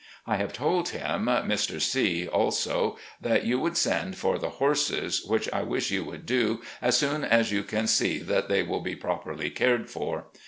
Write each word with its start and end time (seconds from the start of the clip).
I 0.25 0.37
have 0.37 0.51
told 0.51 0.89
him, 0.89 1.25
Mr. 1.27 1.79
C, 1.79 2.27
also, 2.27 2.97
that 3.21 3.45
you 3.45 3.59
would 3.59 3.77
send 3.77 4.15
for 4.17 4.39
the 4.39 4.49
horses, 4.57 5.23
which 5.23 5.47
I 5.53 5.61
wish 5.61 5.91
you 5.91 6.03
would 6.05 6.25
do 6.25 6.63
as 6.81 6.97
soon 6.97 7.23
as 7.23 7.51
you 7.51 7.61
can 7.61 7.85
see 7.85 8.17
that 8.17 8.49
they 8.49 8.63
will 8.63 8.81
be 8.81 8.95
properly 8.95 9.51
cared 9.51 9.91
for. 9.91 10.25